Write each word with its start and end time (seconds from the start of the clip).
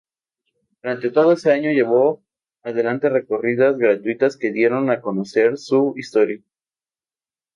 Durante 0.81 1.11
todo 1.11 1.33
ese 1.33 1.51
año 1.51 1.69
llevó 1.69 2.23
adelante 2.63 3.07
recorridas 3.07 3.77
gratuitas 3.77 4.35
que 4.35 4.51
dieron 4.51 4.89
a 4.89 4.99
conocer 4.99 5.59
su 5.59 5.93
historia. 5.95 6.41